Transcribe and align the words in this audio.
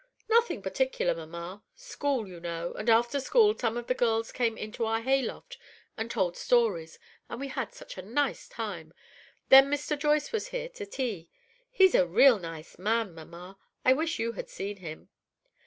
"Nothing 0.27 0.63
particular, 0.63 1.13
mamma. 1.13 1.61
School, 1.75 2.27
you 2.27 2.39
know; 2.39 2.73
and 2.73 2.89
after 2.89 3.19
school, 3.19 3.55
some 3.55 3.77
of 3.77 3.85
the 3.85 3.93
girls 3.93 4.31
came 4.31 4.57
into 4.57 4.83
our 4.85 4.99
hayloft 4.99 5.59
and 5.95 6.09
told 6.09 6.35
stories, 6.35 6.97
and 7.29 7.39
we 7.39 7.49
had 7.49 7.71
such 7.71 7.99
a 7.99 8.01
nice 8.01 8.47
time. 8.49 8.95
Then 9.49 9.69
Mr. 9.69 9.95
Joyce 9.95 10.31
was 10.31 10.47
here 10.47 10.69
to 10.69 10.87
tea. 10.87 11.29
He's 11.69 11.93
a 11.93 12.07
real 12.07 12.39
nice 12.39 12.79
man, 12.79 13.13
mamma. 13.13 13.59
I 13.85 13.93
wish 13.93 14.17
you 14.17 14.31
had 14.31 14.49
seen 14.49 14.77
him." 14.77 15.09